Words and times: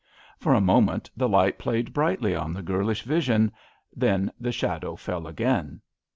For 0.39 0.55
a 0.55 0.61
moment 0.61 1.11
the 1.15 1.29
light 1.29 1.59
played 1.59 1.93
brightly 1.93 2.35
on 2.35 2.53
the 2.55 2.63
girlish 2.63 3.03
vision, 3.03 3.51
then 3.95 4.31
the 4.39 4.51
shadow 4.51 4.95
fell 4.95 5.27
again. 5.27 5.79